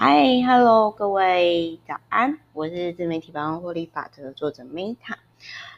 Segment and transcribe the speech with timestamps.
[0.00, 5.16] 嗨，Hello，各位早安，我是自媒体百万获利法则的作者 Meta。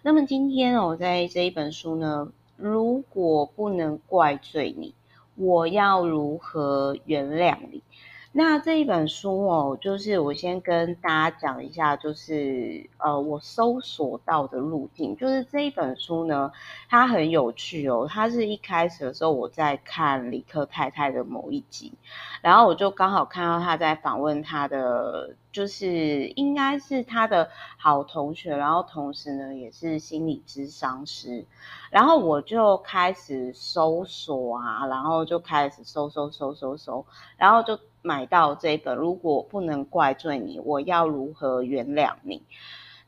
[0.03, 4.95] 那么今天我在这一本书呢，如果不能怪罪你，
[5.37, 7.83] 我要如何原谅你？
[8.33, 16.53] 那这一本书哦，就是我先跟大家讲一下，就是呃，我搜索到的路径，就是这一本书呢，
[16.89, 18.07] 它很有趣哦。
[18.09, 21.93] 它是一开始的时候我在看李克太太的某一集，
[22.41, 31.45] 然后我就刚好看到他在访问他的，就是应该是他的好同学，然后同时呢也是心理咨商师，
[31.91, 37.05] 然后我就开始搜索啊，然后就开始搜搜搜搜搜，
[37.37, 37.77] 然后就。
[38.03, 42.43] 买到这本，如果不能怪罪你，我要如何原谅你？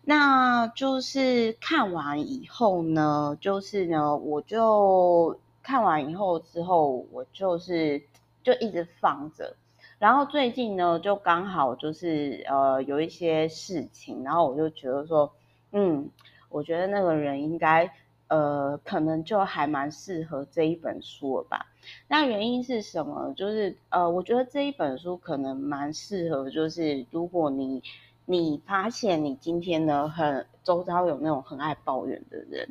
[0.05, 8.03] 那就是看完以后呢，就是呢，我就看完以后之后，我就是
[8.43, 9.57] 就一直放着。
[9.99, 15.33] 然后最近呢，就刚好就是呃有一些事情，然后我就觉得说，
[15.71, 16.11] 嗯，
[16.49, 17.93] 我觉得那个人应该。
[18.33, 21.67] 呃，可能就还蛮适合这一本书吧？
[22.09, 23.35] 那原因是什么？
[23.37, 27.83] 就是呃，我觉得这一本书可能蛮适合，就是如果你
[28.25, 32.71] 你发现你今天呢很周遭有那种很爱抱怨的人，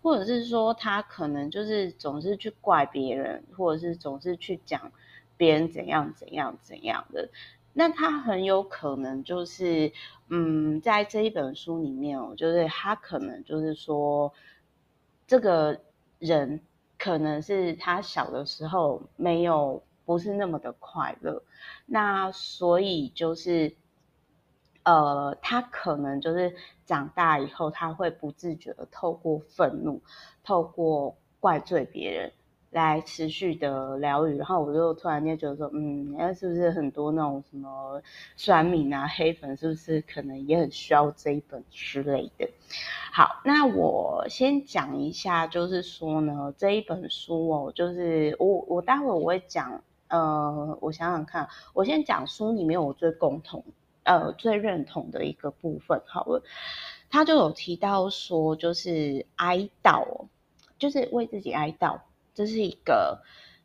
[0.00, 4.92] 或者是说他可能就是总是去怪别人，或者是总是去讲
[5.36, 7.28] 别人怎样怎样怎样的，
[7.74, 9.92] 那他很有可能就是
[10.30, 14.32] 嗯，在这一本书里面哦，就是他可能就是说。
[15.32, 15.80] 这个
[16.18, 16.60] 人
[16.98, 21.42] 可能是他小的时候没有不是那么的快乐，
[21.86, 23.74] 那所以就是，
[24.82, 30.02] 呃，他可能就是长大以后他会不自觉的透过愤怒，
[30.44, 32.30] 透过怪罪别人。
[32.72, 38.00] 来持续的疗愈，然后我就突然间觉得说，嗯，那是不是很多那种什么
[38.34, 42.48] 酸民啊、黑粉，是不是可能也很需要这一本之类的？
[43.12, 53.62] 好，那我先讲一下，就是说呢，这一本书哦，就是我我待会我会讲，呃，我想想看，我先讲书里面我最共同，
[54.04, 56.42] 呃，最认同的一个部分好了，
[57.10, 60.24] 他就有提到说，就是哀悼，
[60.78, 62.00] 就是为自己哀悼。
[62.34, 63.22] 这是一个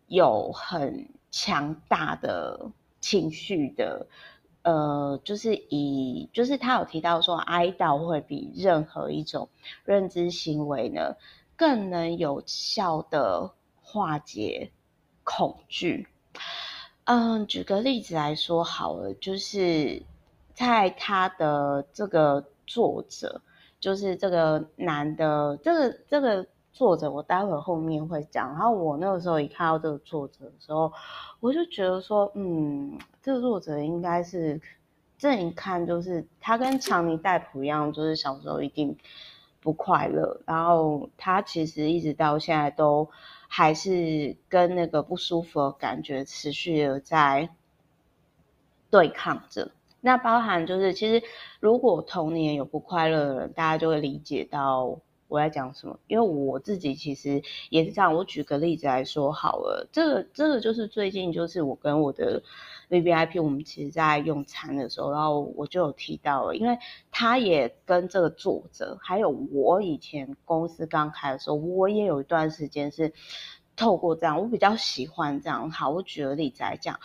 [0.07, 4.07] 有很强大的情绪的，
[4.63, 9.47] 呃，就是以，就是他有提到说，哀悼会比任何一种
[9.85, 11.15] 认知行为呢，
[11.55, 14.71] 更能有效的化解
[15.23, 16.07] 恐惧。
[17.05, 20.03] 嗯，举个例子来说好了，就是
[20.53, 23.41] 在他的这个作者，
[23.79, 26.47] 就是这个男的，这个这个。
[26.77, 28.49] 作者，我待会后面会讲。
[28.49, 30.93] 然后我那个时候一看到这个作者的时候，
[31.39, 34.61] 我就觉得说，嗯，这个作者应该是，
[35.17, 38.95] 这一看就是他跟强尼戴普一样，就是小时候一定
[39.59, 43.09] 不快乐，然后他其实一直到现在都
[43.47, 47.49] 还是跟那个不舒服的感觉持续的在
[48.91, 49.71] 对抗着。
[49.99, 51.25] 那包含就是，其实
[51.59, 54.99] 如果童年有不快乐的人，大家就会理解到。
[55.27, 55.99] 我在讲什么？
[56.07, 58.13] 因为我自己其实也是这样。
[58.13, 62.41] 我举个例子来说好了，这个这个就是最近就是我跟我的
[62.89, 66.77] VVIP，我们其实在用餐的时候，然后我就有提到了，因为
[67.11, 73.13] 他也跟这个作者，还有我以前公司刚开的时候，我也有一段时间是
[73.75, 75.69] 透过这样，我比较喜欢这样。
[75.71, 76.99] 好，我举个例子来讲。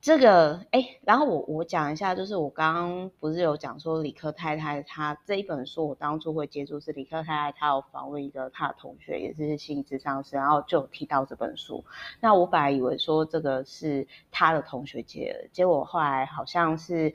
[0.00, 11.84] 这个哎，然后我我讲一下，就是我刚刚不是有讲说理科太太她这一本书，我当初会接触是理科太太，她有访问一个她的同学，也是心理咨商师，然后就提到这本书。
[12.20, 17.12] 那我本来以为说这个是她的同学接的，结果后来好像是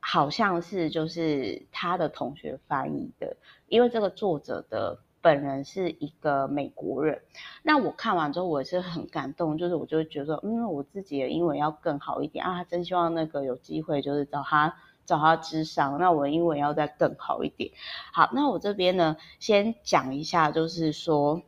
[0.00, 3.36] 好像是就是她的同学翻译的，
[3.68, 4.98] 因为这个作者的。
[5.22, 7.22] 本人是一个美国人，
[7.62, 14.76] 那我看完之后我也是很感动，就是我就觉得，嗯，我自己的英文要更好一点啊，真希望那个有机会就是找他
[15.06, 17.70] 找他咨商，那我英文要再更好一点。
[18.12, 21.40] 好，那我这边呢，先讲一下，就是说，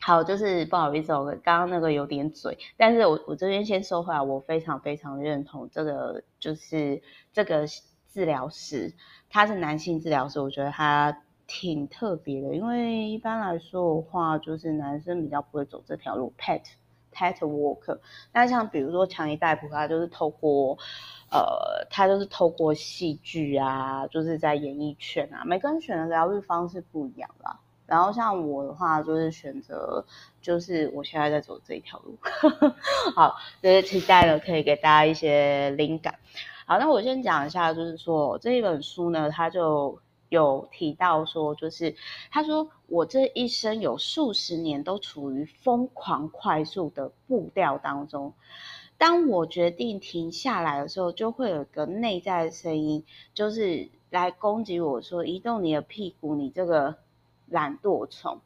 [0.00, 7.00] 好，就是不好意思，我刚刚那个有点嘴，但是我我这边先说回来，我非常非常认同这个，就是
[7.32, 7.68] 这个
[8.08, 8.92] 治疗师，
[9.28, 11.22] 他是男性治疗师，我觉得他。
[11.52, 16.62] 挺特别的，因为一般来说的话，就是男生比较不会走这条路，pet
[17.12, 17.98] pet walk。
[18.32, 20.78] 那像比如说强尼戴普，他就是透过，
[21.32, 27.58] 呃，他就是透过戏剧啊，就是在演艺圈啊，每个人选的疗愈方式不一样啦。
[27.84, 30.04] 然后像我的话，就是选择，
[30.40, 32.16] 就是我现在在走这一条路。
[33.16, 36.14] 好，就是期待了，可以给大家一些灵感。
[36.64, 39.98] 好，那我先讲一下，就是说这一本书呢，它就
[40.30, 41.94] 有提到说，就是
[42.30, 48.32] 他说我这一生有数十年都处于疯狂快速的步调当中。
[48.96, 53.04] 当我决定停下来的时候，就会有一个内在的声音，
[53.34, 56.96] 就是来攻击我说：“移动你的屁股，你这个
[57.46, 58.40] 懒惰虫。”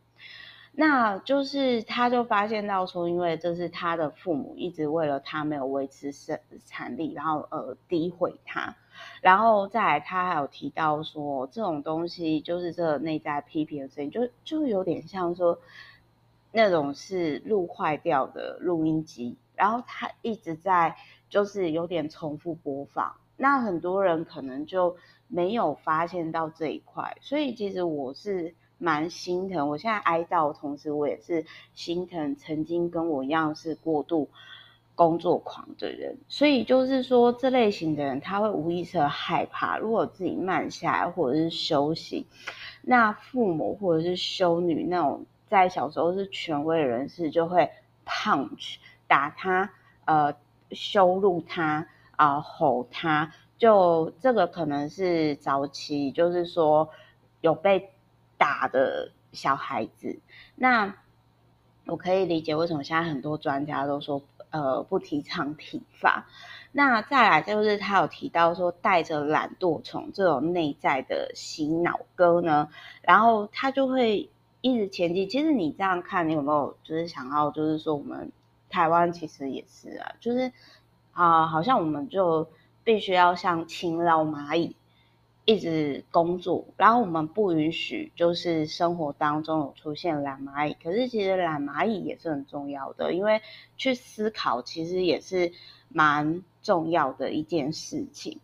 [0.76, 8.74] 那就是他就发现到说，因为这是他的父母一直为了他没有维持生产力，然后呃诋毁他，
[9.20, 15.58] 然后再来他还有提到说，这种东西就是这内在批评的声音，就就有点像说
[16.50, 19.36] 那种是录坏掉的录音机。
[19.56, 20.96] 然后他一直在，
[21.28, 24.96] 就是有点重复播放，那很多人可能就
[25.28, 29.68] 没有发现到这一块，所以其实我是蛮心疼。
[29.68, 31.44] 我现在哀悼的同时，我也是
[31.74, 34.28] 心疼曾经跟我一样是过度
[34.94, 36.18] 工作狂的人。
[36.28, 42.26] 所以就是说，这类型的人他会无意识的害怕，如果自己慢下来或者是休息，
[42.82, 47.70] 那父母或者是修女那种在小时候是权威人士就会
[48.06, 48.76] punch。
[49.06, 49.70] 打他，
[50.06, 50.34] 呃，
[50.70, 51.86] 羞辱他，
[52.16, 56.88] 啊、吼他，就这个可能是早期，就是说
[57.42, 57.90] 有被
[58.38, 60.20] 打的小孩子。
[60.54, 60.94] 那
[61.86, 66.26] 我可以理解为什么现在很多专家都说，呃，不提倡体罚。
[66.72, 72.69] 那再来就是他有提到说，带着懒惰虫这种内在的洗脑歌呢，
[73.02, 75.28] 然后他就会一直前进。
[75.28, 78.32] 其实你这样看，你有没有就是想要，就是说我们。
[78.70, 80.50] 台湾其实也是啊，就是
[81.12, 82.50] 啊、好像我们就
[82.82, 84.75] 必须要像勤劳蚂蚁
[85.44, 90.76] 一直工作，然后我们不允许就是生活当中有出现懒蚂蚁。
[90.82, 93.43] 可是其实懒蚂蚁也是很重要的，因为
[93.76, 95.52] 去思考其实也是
[95.88, 98.41] 蛮重要的一件事情。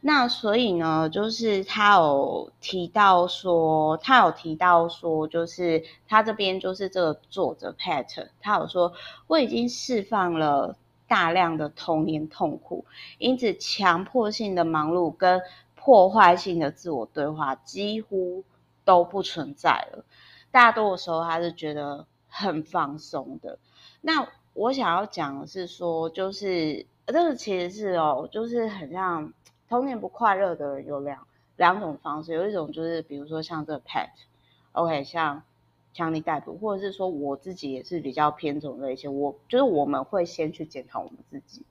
[0.00, 8.92] 那所以呢，就是他有提到说，他有提到说，就是他这边就是这个作者 Pat，他有说，
[9.26, 10.76] 我已经释放了
[11.08, 12.84] 大量的童年痛苦，
[13.18, 15.42] 因此强迫性的忙碌跟
[15.84, 18.42] 破坏性的自我对话几乎
[18.84, 20.04] 都不存在了。
[20.50, 23.58] 大多的时候，他是觉得很放松的。
[24.00, 29.32] 那我想要讲的是说，就是这个其实是哦，就是很像。
[29.66, 31.26] 童年不快乐的人有两
[31.56, 35.42] 两种方式，有一种就是比如说像这个 pet，OK，像
[35.94, 41.64] 强力逮捕，或者是说我自己也是比较偏重的一些，我就是我们会先去检讨我们自己，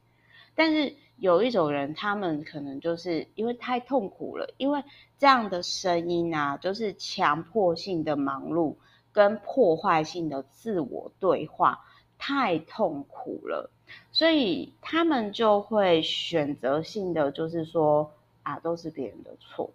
[0.56, 4.84] 但是有一种人，他们可能就是因为太痛苦了，因为
[5.18, 8.75] 这样的声音啊，就是强迫性的忙碌
[9.14, 11.86] 跟破坏性的自我对话，
[12.18, 13.72] 太痛苦了。
[14.12, 18.12] 所以他们就会选择性的，就是说
[18.42, 19.72] 啊，都是别人的错。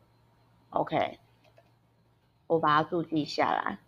[0.69, 1.19] OK，
[2.47, 3.79] 我把它注记下来。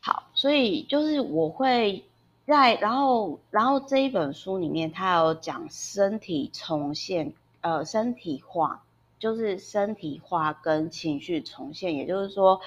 [0.00, 2.06] 好，所以就是我会
[2.46, 8.82] 在，然后，然后这一本书里面，他有讲身体重现，呃，身体化，
[9.18, 12.60] 就是身体化跟情绪重现，也就是说，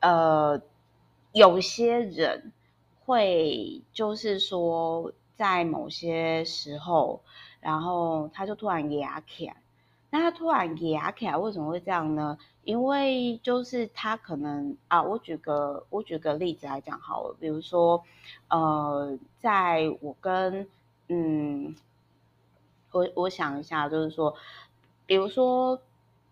[0.00, 0.60] 呃，
[1.32, 2.52] 有些人。
[3.06, 7.20] 会就是说，在某些时候，
[7.60, 9.56] 然后他就突然哑起来。
[10.14, 12.38] 那他突然哑起来，为什么会这样呢？
[12.62, 18.00] 因为就是他可能啊，我举个我举个例子来讲好了，比如说，
[18.46, 20.68] 呃，在我跟
[21.08, 21.74] 嗯，
[22.92, 24.36] 我我想一下，就是说，
[25.04, 25.80] 比如说，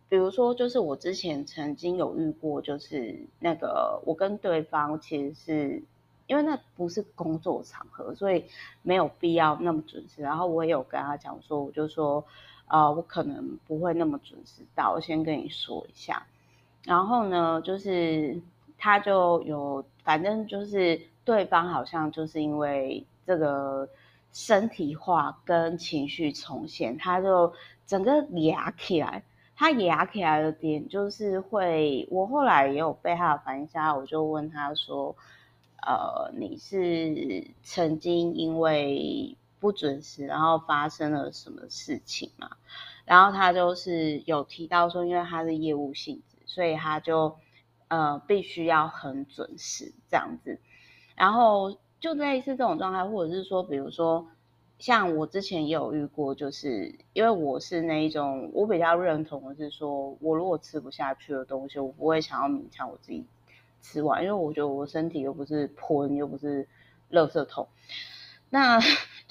[0.09, 5.83] 比如说，就是我之前曾经有遇过，就是那个我跟对方其实是。
[6.29, 8.45] 因为那不是工作场合，所以
[8.81, 10.23] 没有必要那么准时。
[10.23, 12.25] 然后我也有跟他讲说，我就说，
[12.73, 16.27] 呃，我可能不会那么准时到，我先跟你说一下。
[16.85, 18.41] 然后呢，就是
[18.79, 23.87] 他就有，反正就是对方好像就是因为这个
[24.33, 27.53] 身体化跟情绪重现，他就
[27.87, 29.23] 整个牙起来。
[29.55, 35.15] 他牙起来的点就是会，我后来也有被他的反应下，我就问他说。
[35.85, 42.51] 呃，你是曾经因为不准时，然后发生了什么事情嘛？
[43.05, 47.37] 然后他就是有提到说，因为他是业务性质，所以他就
[47.87, 50.59] 呃必须要很准时这样子。
[51.15, 54.27] 然后就类似这种状态，或者是说，比如说
[54.81, 63.25] 像我之前也有遇过，就是因为我是那一种，我比较认同的是说，我如果吃不下去的东西，我不会想要勉强我自己
[63.81, 66.67] 吃完，因为我觉得我身体又不是盆，又不是
[67.13, 67.69] 垃圾桶。
[68.51, 68.81] 那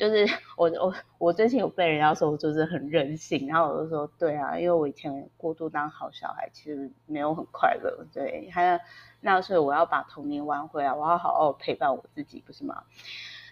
[0.02, 0.26] 就是
[0.58, 8.80] 我我我最近有被人家说我就是很任性，然后我就说对啊，因为我以前过度当好小孩，其实没有很快乐，对，还有
[9.20, 12.82] 那所以我要把童年挽回来，我要好好陪伴我自己，不是吗？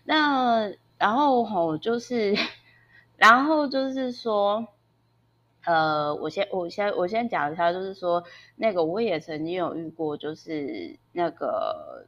[0.03, 2.33] 那然后吼就是，
[3.15, 4.65] 然后就是说，
[5.65, 8.23] 呃，我先我先我先讲一下，就是说
[8.55, 12.07] 那个我也曾经有遇过，就是那个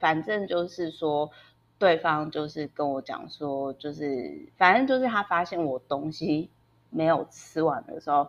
[0.00, 1.30] 反正就是说。
[1.78, 6.50] 对方就是跟我讲说，就是反正就是他发现我东西
[6.90, 8.28] 没有吃完的时候，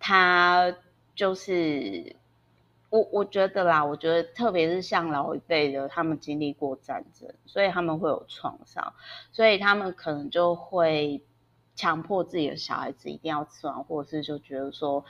[0.00, 0.76] 他
[1.14, 2.16] 就是
[2.90, 8.92] 我我觉得啦，我觉得特别是像老一辈的，他们经历过战争，所以他们会有创伤，
[9.30, 11.22] 所以他们可能就会
[11.74, 15.04] 强迫自己的小孩子一定要吃完，或者是就觉得说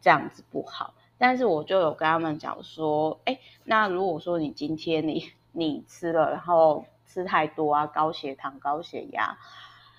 [0.00, 0.94] 这样子不好。
[1.18, 9.36] 但是我就有跟他们讲说，哎，那如果说你今天你你吃了，然后吃太多啊，高血糖、高血压，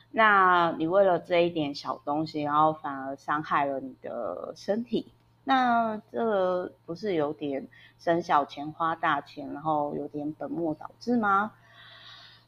[0.09, 5.11] 那你为了这一点小东西，然后反而伤害了你的身体，
[5.43, 7.67] 那这个不是有点
[7.99, 11.51] 省小钱花大钱，然后有点本末倒置吗？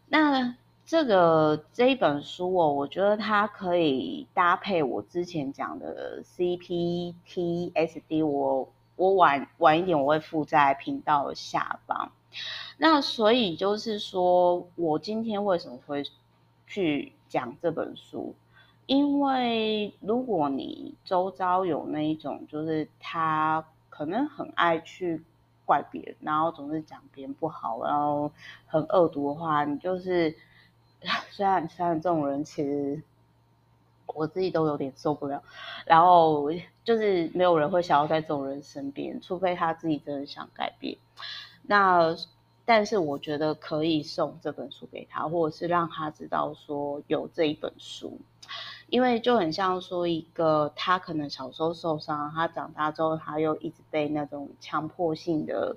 [0.07, 0.55] 那
[0.85, 12.11] 这个这一本书哦，我觉得它可以搭配我之前讲的 CPTSD，我我晚晚一点我会附在频道的下方。
[12.77, 16.03] 那所以就是说，我今天为什么会
[16.67, 18.35] 去讲这本书？
[18.85, 25.23] 因为如果你周遭有那一种，就是他可能很爱去
[25.65, 28.31] 怪别人，然后总是讲别人不好，然后
[28.67, 30.35] 很恶毒的话，你就是
[31.31, 33.01] 虽然虽然这种人其实
[34.07, 35.41] 我自己都有点受不了，
[35.85, 36.51] 然后
[36.83, 40.97] 就是没有人会想要在这种人身边，除非他自己真的想改变。
[41.67, 42.15] 那，
[42.63, 48.19] 但是我觉得可以送这本书给他，或者是让他知道说有这一本书，
[48.87, 55.75] 因为就很像说一个他可能小时候受伤，他长大之后他又一直被那种强迫性的，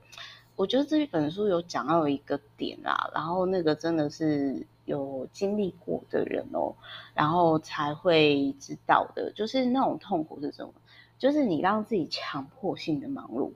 [0.57, 6.75] 我觉得这一本书有讲到一个点啊，然后那个真的是有经历过的人哦，
[7.15, 10.73] 然后才会知道的，就是那种痛苦是什么，
[11.19, 13.53] 就是你让自己强迫性的忙碌。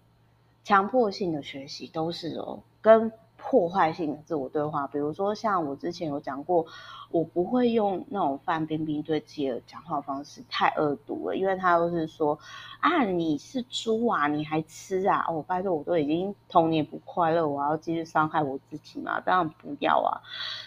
[0.64, 6.64] 强迫性的学习都是哦，跟破坏性的自我对话，比如说像我之前有讲过，
[7.10, 12.38] 我不会用那种范冰冰对自己的讲话方式太恶毒了，因为他都是说
[12.78, 19.20] 啊，你是猪啊，你还吃啊，哦，拜托，我都已经童年不快乐，我要继续伤害我自己吗？
[19.20, 20.22] 当然不要啊。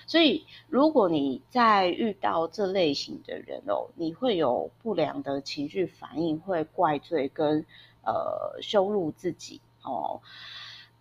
[0.05, 7.65] 所以如果你在遇到这类型的人哦，你会有不良的情绪反应，会怪罪跟
[8.03, 9.61] 呃羞辱自己。
[9.91, 10.21] 哦，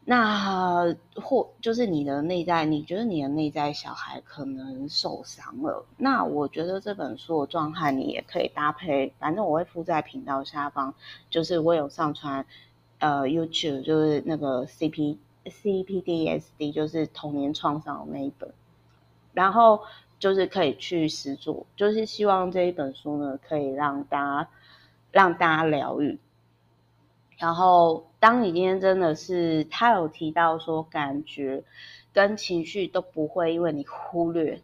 [0.04, 5.86] 那或就是你的内在，你觉得你的内在小孩可能受伤了。
[5.96, 10.94] 那我觉得这本书的状态你也可以搭配，反正我会附在频道下方，
[11.30, 12.44] 就是我有上传
[12.98, 18.52] 呃 YouTube，就是那个 CP CPDSD，就是童年创伤的那一本，
[19.32, 19.80] 然后
[20.18, 24.48] 就是可以去实做，就是希望这一本书呢可以让大家
[25.10, 26.18] 让大家疗愈。
[27.36, 31.64] 然后，当你今天真的是他有提到说，感觉
[32.12, 34.62] 跟情绪都不会因为你忽略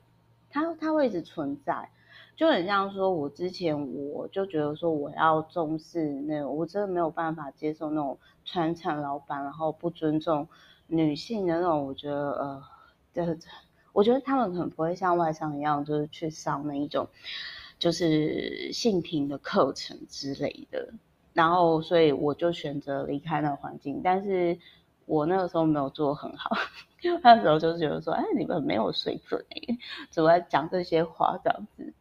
[0.51, 1.91] 他，他会一直存在，
[2.37, 10.47] 就很像说，我之前我就觉得说，我要重视那种，我真的没有办法接受那种传承老板，然后不尊重
[10.87, 12.63] 女性的那种，我觉得呃，
[13.13, 13.37] 这
[13.93, 17.09] 我觉得他们可能不会像外商一样，就是去上那一种，
[17.81, 20.95] 就是性平的课程之类的。
[21.33, 24.59] 然后，所以我就选择离开那个环境，但是
[25.07, 26.51] 我那个时候没有做很好，
[27.23, 29.45] 那时候就是觉得说，哎，你们没有水准，
[30.11, 31.95] 怎么讲这些话这样子？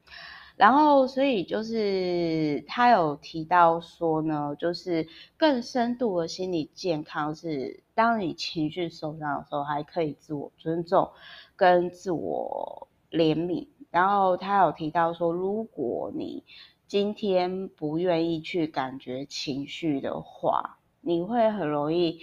[0.56, 5.08] 然后，所以就是他有提到说呢，就是
[5.38, 11.12] 更深度的心理健康是，当你情绪受伤的时候，还可以自我尊重
[11.56, 13.68] 跟自我怜悯。
[13.90, 16.44] 然后他有提到说，如果你
[16.90, 22.20] 今天不愿意去感觉情绪的话，你会很容易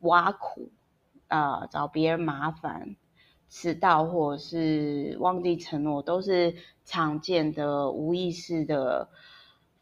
[0.00, 0.70] 挖苦
[1.28, 2.96] 啊、找别人麻烦，
[3.50, 6.56] 迟到或者是忘记承诺，都是
[6.86, 9.10] 常见的无意识的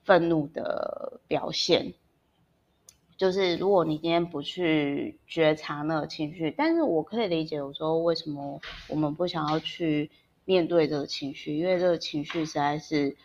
[0.02, 1.94] 愤怒的表现。
[3.16, 10.10] 就是如果你今天不去觉察那个情绪，但是我可以理解，有时候为什么我们不想要去
[10.44, 13.16] 面对这个情绪，因为这个情绪实在是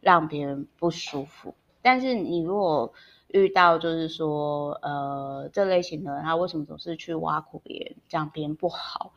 [0.00, 1.54] 让别人不舒服。
[1.82, 2.92] 但是你如果
[3.28, 9.12] 遇到就是说，呃，这类型的人，他为什么总是去挖苦别人，讲别人不好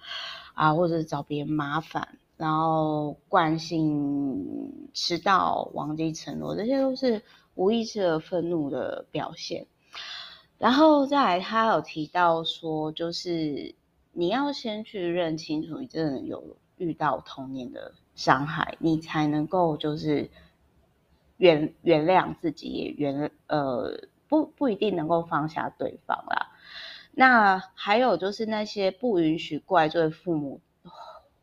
[0.53, 7.23] 啊，或者找别人麻烦，然后惯性迟到、忘记承诺，这些都是
[7.55, 9.65] 无意识的愤怒的表现。
[10.57, 13.73] 然后再来，他有提到说，就是
[14.11, 20.29] 你要先去认清楚，你真的有遇到童年的伤害，你才能够就是
[21.41, 26.51] 原原谅自己，也原呃不不一定能够放下对方啦。
[27.13, 30.61] 那还有就是那些不允许怪罪父母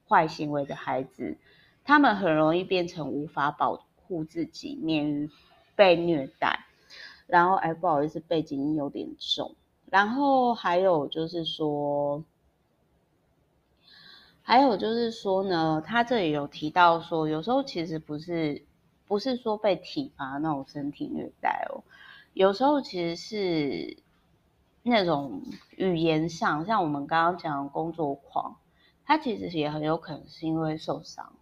[0.06, 1.36] 坏行为的孩子，
[1.82, 5.28] 他们很容易变成无法保护自己，免于
[5.74, 6.64] 被虐待。
[7.26, 9.56] 然后，哎，不好意思，背景音有点重。
[9.90, 12.22] 然后还有就是说，
[14.42, 18.62] 还有就是说呢，他这里有提到说，有时候其实不是
[19.08, 21.82] 不是说被体罚那种身体虐待哦，
[22.34, 23.96] 有时候其实是
[24.82, 25.42] 那种
[25.76, 28.56] 语言上，像我们刚刚讲的工作狂，
[29.04, 31.32] 他其实也很有可能是因为受伤。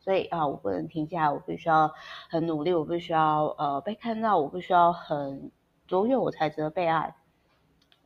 [0.00, 1.92] 所以啊，我不能停下来，我必须要
[2.28, 5.52] 很努力，我必须要呃被看到，我必须要很
[5.86, 7.14] 卓越，我才值得被爱。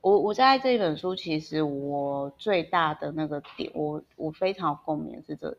[0.03, 5.57] 我我在这一本书，其实我最大的那个点，我我非常共鸣是这。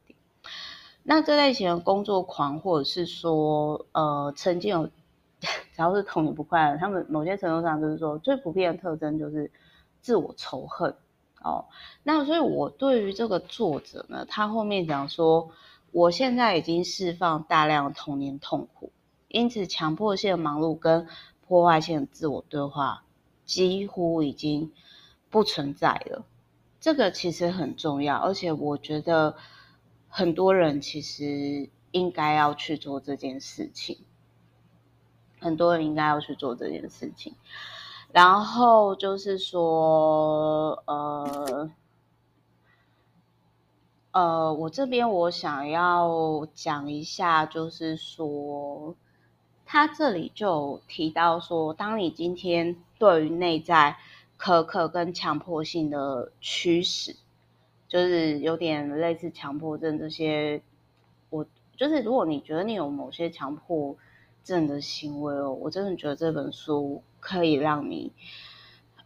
[1.09, 4.87] 那这类型的工作狂，或者是说呃曾经有，
[5.39, 9.49] 只要是童年不快乐，他们某些程度上就是说最普遍的特征就是
[10.01, 10.93] 自我仇恨
[11.41, 11.63] 哦。
[12.03, 15.49] 那所以我对于这个作者呢，他后面讲说。
[15.93, 18.91] 我现在已经释放大量童年痛苦，
[19.29, 21.07] 因此强迫性的忙碌跟
[21.47, 23.03] 破坏性的自我对话
[23.45, 24.73] 几乎已经
[25.29, 26.25] 不存在了。
[26.81, 29.37] 这个其实很重要，而且我觉得
[30.17, 33.99] 很多人其实应该要去做这件事情。
[35.39, 37.35] 很多人应该要去做这件事情。
[38.11, 41.69] 然后就是说，呃。
[44.11, 48.95] 呃，我这边我想要讲一下，就是说，
[49.67, 53.97] 他这里就提到说，当你今天对于内在
[54.39, 57.15] 苛刻跟强迫性的驱使，
[57.87, 60.61] 就是有点类似强迫症这些，
[61.29, 61.45] 我
[61.75, 63.95] 就是如果你觉得你有某些强迫
[64.43, 68.11] 症的行为哦，我真的觉得这本书可以让你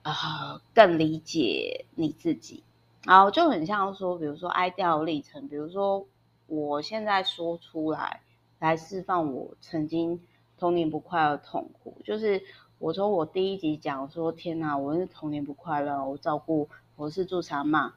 [0.04, 2.64] 呃更理解你自己。
[3.04, 6.06] 然后就很像说，比如说哀悼历程，比如说
[6.46, 8.22] 我现在说出来，
[8.60, 10.22] 来释放我曾经
[10.58, 11.98] 童年不快乐的痛苦。
[12.04, 12.44] 就是
[12.78, 17.92] 我从我第一集讲说，天哪，我是童年不快乐，我照顾我是助产妈，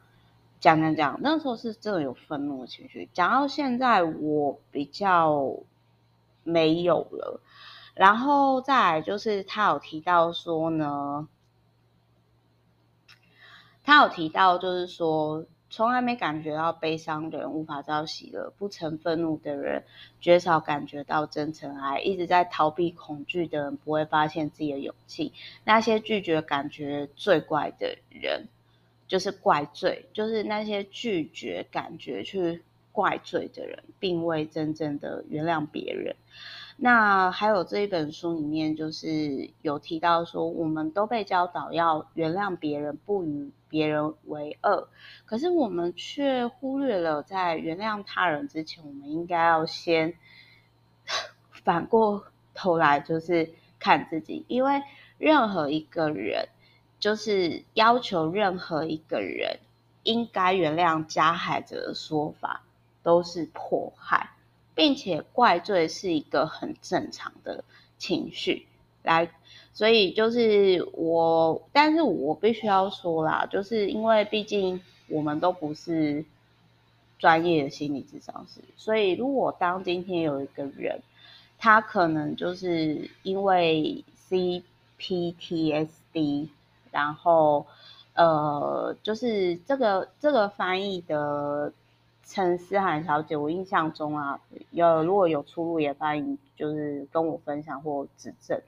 [0.65, 3.07] 讲讲讲，那时候是真的有愤怒的情绪。
[3.13, 5.59] 讲到现在，我比较
[6.43, 7.43] 没有了。
[7.95, 11.29] 然后再来就是他有提到说呢。
[13.83, 19.85] 他有提到，就是说，从来没感觉到悲伤的人无法遭喜乐，不曾愤怒的人
[20.19, 25.35] 绝少感觉到真诚爱，一直在逃避恐惧的人不会发现自己的勇气。
[25.65, 28.49] 那些拒绝感觉最怪的人，
[29.07, 32.63] 就是怪罪，就是那些拒绝感觉去
[32.93, 36.15] 怪罪的人，并未真正的原谅别人。
[36.77, 44.89] 那还有这一本书里面，就是有提到说，我们都被教导要原谅别人，不与别人为恶，
[45.25, 50.15] 可是我们却忽略了，在原谅他人之前，我们应该要先
[51.65, 54.83] 反过头来，就是看自己，因为
[55.17, 56.49] 任何一个人，
[57.05, 59.59] 就是要求任何一个人
[60.05, 62.63] 应该原谅加害者的说法，
[63.03, 64.31] 都是迫害。
[64.75, 67.63] 并且怪罪是一个很正常的
[67.99, 68.67] 情绪，
[69.03, 69.31] 来，
[69.75, 76.25] 所以就是我，但是我必须要说啦，就是因为毕竟我们都不是
[77.19, 81.03] 专业的心理咨商师，所以如果当今天有一个人，
[81.59, 84.03] 他可能就是因为
[84.99, 86.49] CPTSD，
[86.95, 87.67] 然后
[88.15, 91.75] 呃，就是这个这个翻译的。
[92.27, 98.59] 陈思涵小姐，我印象中啊，有如果有出入，也欢迎就是跟我分享或指正。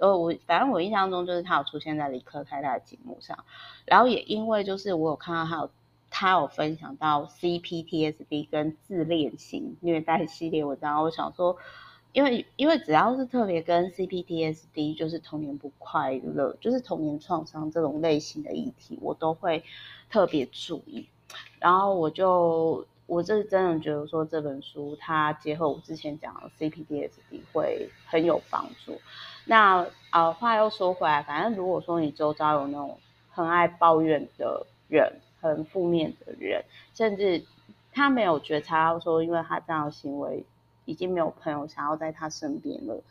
[0.00, 3.44] 呃，我反正我印象中就是她有出现在理科太太的节目上，
[3.84, 5.70] 然后也因为就是我有看到她有
[6.08, 11.56] 她有分享到 CPTSD 跟自恋型虐待系列文章，我想说，
[12.12, 19.64] 因为因为只要是特别跟 CPTSD 就是童年不快乐，就是童年创伤这种类型的议题，我都会
[20.08, 21.08] 特别注意，
[21.58, 22.86] 然后我就。
[23.06, 29.00] 我这真的觉得说这本书它结合我之前讲的 CPTSD 会很有帮助。
[29.46, 29.78] 那
[30.10, 32.96] 啊、呃，话又说回来，反正如果说你周遭有那种
[33.28, 37.44] 很爱抱怨的人，很负面的人，甚至
[37.92, 40.44] 他没有觉察到说，因为他这样的行为
[40.90, 43.02] 已经没有朋友想要在他身边了。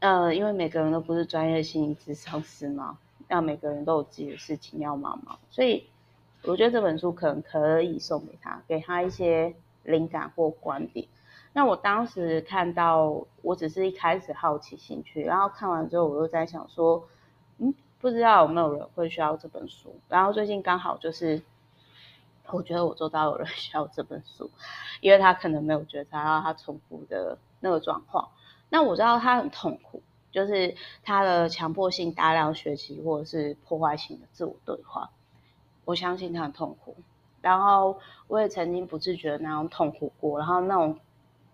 [0.00, 5.84] 呃，因为每个人都不是专业心理咨商师嘛，那每个人都有自己的事情要忙嘛，所以。
[6.42, 11.04] 我觉得这本书可能可以送给他，给他一些灵感或观点。
[11.52, 17.02] 那我当时看到，我只是一开始好奇兴趣，然后看完之后，我又在想说，
[17.58, 19.96] 嗯，不知道有没有人会需要这本书。
[20.08, 21.42] 然后最近刚好就是，
[22.50, 24.50] 我觉得我周遭有人 需要这本书，
[25.00, 28.28] 因为他可能没有觉察到他重复的那个状况。
[28.68, 35.10] 那我知道他很痛苦，就是他的强迫性大量学习或者是破坏性的自我对话。
[35.84, 36.96] 我相信他很痛苦，
[37.40, 40.98] 然后我也曾经不自觉的那种痛苦过，然后那种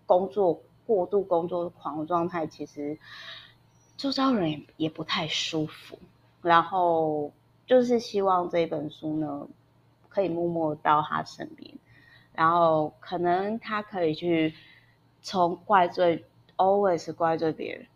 [0.07, 2.97] 工作过度工作狂的状态，其实
[3.95, 5.99] 周遭人也不太舒服。
[6.41, 7.31] 然后
[7.67, 9.47] 就是希望这本书呢，
[10.13, 11.73] 可以默默到他身边，
[12.33, 14.53] 然后可能他可以去
[15.21, 16.25] 从怪罪
[16.57, 17.87] always 怪罪别人，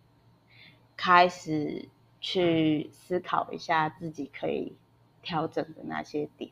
[0.96, 1.88] 开始
[2.20, 4.76] 去思考一下自己可以。
[5.24, 6.52] 调整的那些点，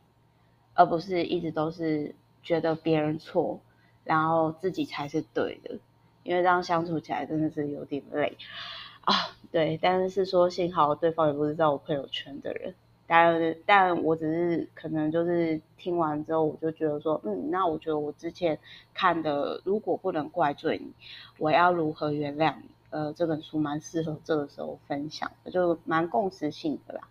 [0.73, 3.62] 而不是一直都是觉得别人错，
[4.04, 5.80] 然后自己才是对的，
[6.23, 8.38] 因为这样相处起来真的是有点累
[9.06, 9.13] 啊。
[9.49, 12.75] 对，但是说幸好对方也不是在我朋友圈的人，
[13.07, 18.57] 但但我只是可能就是听完之后，我就觉得说，嗯，那我觉得我之前
[18.93, 20.91] 看的，如果不能怪罪你，
[21.37, 22.69] 我要如何原谅你？
[22.89, 27.01] 呃，这本书蛮适合这个时候分享的，就蛮共识性的啦。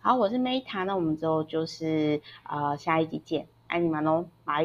[0.00, 4.64] 好，我是 Meta，那我们之后就是啊下一集见，爱你们喽，拜。